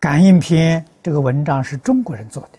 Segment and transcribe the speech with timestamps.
[0.00, 2.58] 感应篇这个文章是中国人做的，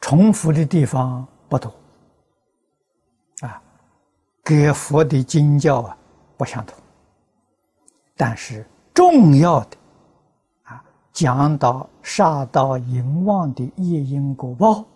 [0.00, 1.70] 重复的地方不多，
[3.40, 3.62] 啊，
[4.42, 5.94] 跟佛的经教啊
[6.38, 6.74] 不相同，
[8.16, 9.76] 但是重要的
[10.62, 10.82] 啊，
[11.12, 14.86] 讲到杀盗淫妄的业因果报，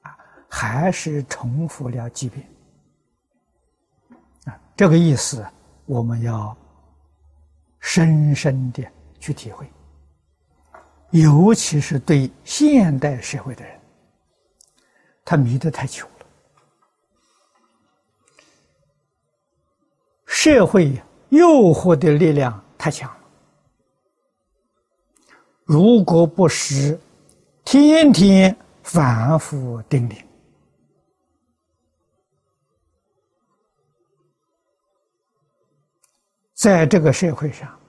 [0.00, 0.16] 啊，
[0.48, 2.48] 还是重复了几遍，
[4.46, 5.46] 啊，这个意思
[5.84, 6.56] 我们要
[7.78, 8.82] 深深的。
[9.24, 9.66] 去体会，
[11.12, 13.80] 尤其是对现代社会的人，
[15.24, 16.26] 他迷得太久了。
[20.26, 23.24] 社会诱惑的力量太强了，
[25.64, 27.00] 如果不是
[27.64, 30.22] 天天反复叮咛，
[36.52, 37.80] 在这个社会上。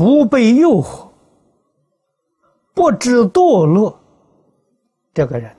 [0.00, 1.10] 不被诱惑，
[2.72, 4.00] 不知堕落，
[5.12, 5.54] 这个人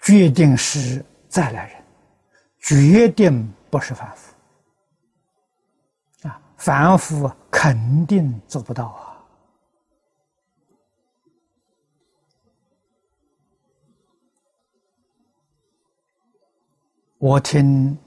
[0.00, 1.82] 决定是再来人，
[2.60, 4.32] 决定不是凡夫
[6.28, 6.40] 啊！
[6.56, 9.26] 凡夫肯定做不到啊！
[17.18, 17.98] 我听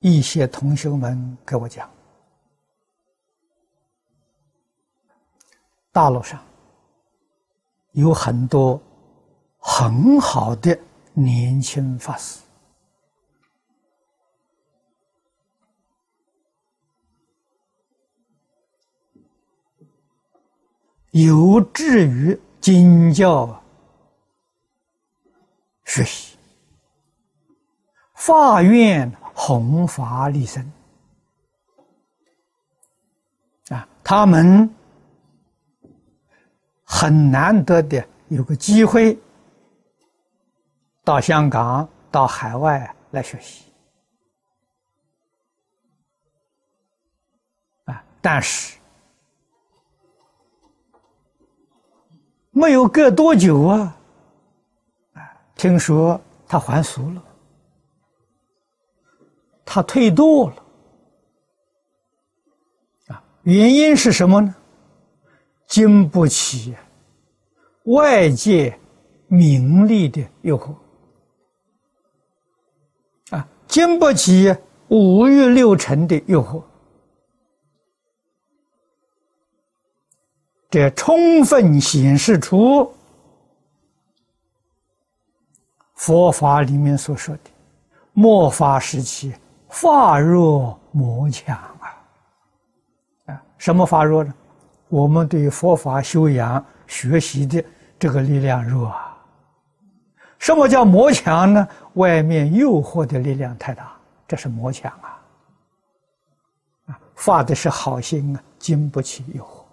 [0.00, 1.93] 一些同学们给我讲。
[5.94, 6.44] 大陆上
[7.92, 8.82] 有很多
[9.58, 10.76] 很好的
[11.12, 12.40] 年轻法师，
[21.12, 23.62] 有志于经教
[25.84, 26.36] 学习，
[28.14, 30.72] 发愿弘法利生
[33.68, 34.68] 啊，他们。
[36.84, 39.18] 很难得的有个机会
[41.02, 43.64] 到香港、到海外来学习
[47.86, 48.04] 啊！
[48.20, 48.76] 但是
[52.50, 53.96] 没有隔多久啊，
[55.14, 55.20] 啊，
[55.56, 57.22] 听说他还俗了，
[59.64, 60.56] 他退堕了
[63.08, 63.22] 啊！
[63.42, 64.54] 原因是什么呢？
[65.66, 66.74] 经不起
[67.84, 68.78] 外界
[69.26, 70.74] 名利的诱惑
[73.30, 74.54] 啊，经不起
[74.88, 76.62] 五欲六尘的诱惑，
[80.70, 82.94] 这充分显示出
[85.94, 87.50] 佛法里面所说的
[88.12, 89.34] 末法时期
[89.68, 92.04] 法弱魔强啊！
[93.26, 94.32] 啊，什么法弱呢？
[94.94, 97.64] 我们对佛法修养学习的
[97.98, 99.18] 这个力量弱啊！
[100.38, 101.66] 什么叫魔强呢？
[101.94, 105.20] 外面诱惑的力量太大，这是魔强啊！
[106.86, 109.64] 啊，发的是好心啊，经不起诱惑。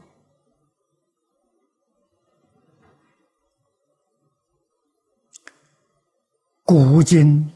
[6.64, 7.48] 古今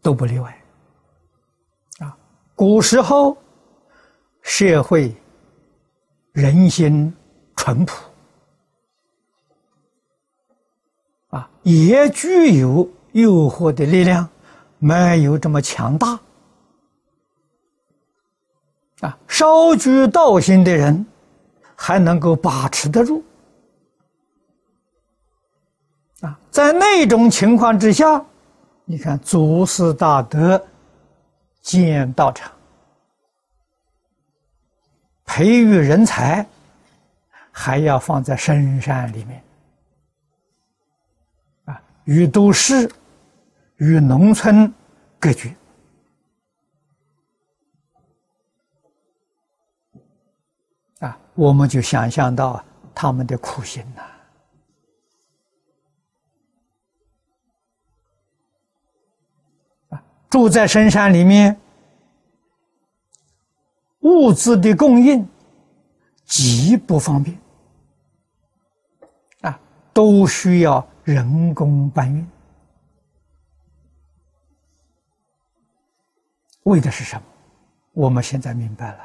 [0.00, 0.56] 都不例外
[1.98, 2.16] 啊！
[2.54, 3.36] 古时候
[4.42, 5.12] 社会。
[6.32, 7.12] 人心
[7.56, 7.94] 淳朴
[11.30, 14.28] 啊，也具有诱惑的力量，
[14.78, 16.18] 没有这么强大
[19.00, 19.18] 啊。
[19.26, 21.04] 稍具道心的人
[21.74, 23.22] 还能够把持得住
[26.20, 26.38] 啊。
[26.50, 28.24] 在那种情况之下，
[28.84, 30.64] 你看祖师大德
[31.60, 32.50] 建道场。
[35.38, 36.44] 培育人才，
[37.52, 39.40] 还要放在深山里面，
[41.66, 42.90] 啊，与都市、
[43.76, 44.74] 与农村
[45.20, 45.54] 隔绝，
[50.98, 52.60] 啊，我们就想象到
[52.92, 54.02] 他们的苦心呐，
[59.90, 61.56] 啊，住在深山里面。
[64.08, 65.28] 物资的供应
[66.24, 67.38] 极不方便
[69.42, 69.60] 啊，
[69.92, 72.26] 都需要人工搬运。
[76.64, 77.22] 为的是什么？
[77.92, 78.98] 我们现在明白了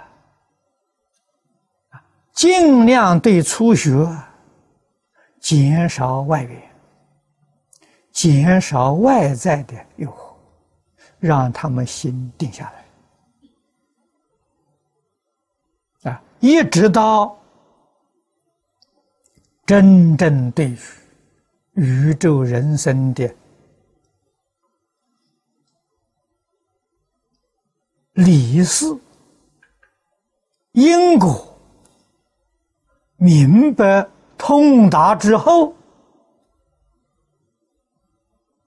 [1.89, 2.03] 啊，
[2.33, 4.07] 尽量对初学
[5.39, 6.61] 减少外援，
[8.11, 10.35] 减少外在的诱惑，
[11.19, 12.82] 让他们心定下来。
[16.44, 17.42] 一直到
[19.66, 20.78] 真正对于
[21.75, 23.34] 宇宙人生的
[28.12, 28.86] 理事
[30.74, 31.57] 因果
[33.16, 34.06] 明白
[34.38, 35.74] 通达之后，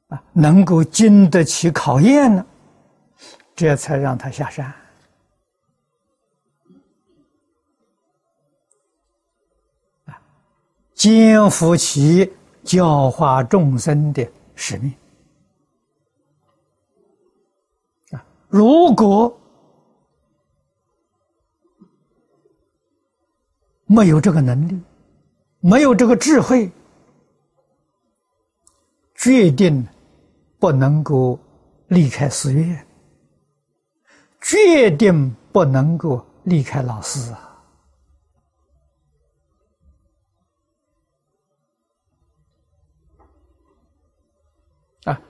[0.09, 2.47] 啊，能够经得起考验了，
[3.55, 4.73] 这才让他下山。
[11.07, 12.33] 肩负起
[12.65, 14.93] 教化众生的使命
[18.11, 18.27] 啊！
[18.49, 19.39] 如果
[23.85, 24.77] 没有这个能力，
[25.61, 26.69] 没有这个智慧，
[29.15, 29.87] 决定
[30.59, 31.39] 不能够
[31.87, 32.85] 离开寺院，
[34.41, 37.46] 决定不能够离开老师啊！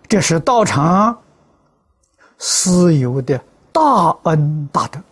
[0.08, 1.20] 这是道场
[2.38, 3.42] 私有的
[3.72, 5.02] 大恩大德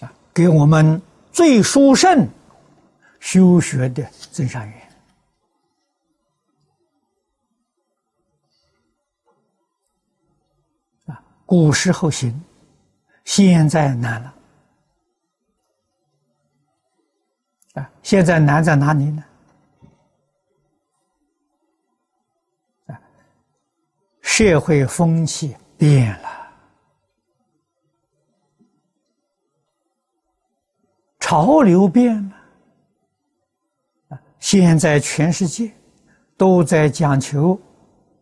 [0.00, 1.02] 啊，给我们
[1.32, 2.28] 最殊胜
[3.18, 4.88] 修学的真善缘
[11.06, 12.40] 啊，古时候行，
[13.24, 14.34] 现在难了。
[17.74, 19.24] 啊，现在难在哪里呢？
[24.34, 26.28] 社会风气变了，
[31.20, 32.16] 潮流变
[34.08, 34.18] 了。
[34.40, 35.70] 现在全世界
[36.34, 37.60] 都在讲求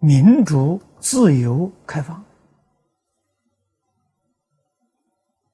[0.01, 2.21] 民主、自由、开放。